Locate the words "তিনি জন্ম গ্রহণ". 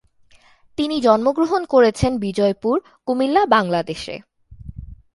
0.77-1.61